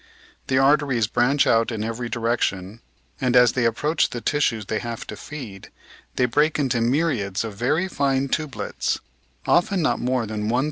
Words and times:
The 0.47 0.57
arteries 0.57 1.05
branch 1.05 1.45
out 1.45 1.71
in 1.71 1.83
every 1.83 2.09
direction, 2.09 2.81
and 3.21 3.35
as 3.35 3.51
they 3.51 3.65
approach 3.65 4.09
the 4.09 4.19
tissues 4.19 4.65
they 4.65 4.79
have 4.79 5.05
to 5.05 5.15
feed 5.15 5.69
they 6.15 6.25
break 6.25 6.57
into 6.57 6.81
myriads 6.81 7.43
of 7.43 7.53
very 7.53 7.87
fine 7.87 8.27
tubelets, 8.27 8.97
often 9.45 9.83
not 9.83 9.99
more 9.99 10.25
than 10.25 10.25
1 10.25 10.25
3000 10.25 10.31
of 10.31 10.31
an 10.31 10.33
inch 10.33 10.41
in 10.45 10.49
thickness. 10.49 10.59